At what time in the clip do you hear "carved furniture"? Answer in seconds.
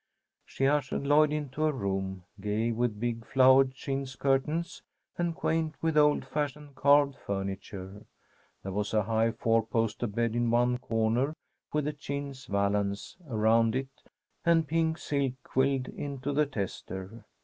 6.73-8.07